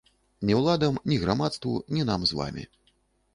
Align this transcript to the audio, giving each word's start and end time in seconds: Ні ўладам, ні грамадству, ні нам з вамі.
Ні 0.49 0.53
ўладам, 0.59 0.97
ні 1.11 1.19
грамадству, 1.25 1.75
ні 1.97 2.07
нам 2.09 2.27
з 2.31 2.39
вамі. 2.41 2.65